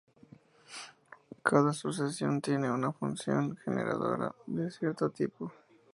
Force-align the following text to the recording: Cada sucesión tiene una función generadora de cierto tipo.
Cada 1.43 1.73
sucesión 1.73 2.41
tiene 2.41 2.71
una 2.71 2.91
función 2.91 3.55
generadora 3.57 4.33
de 4.47 4.71
cierto 4.71 5.11
tipo. 5.11 5.53